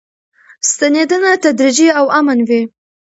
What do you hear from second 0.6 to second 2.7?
ستنېدنه تدریجي او امن وي.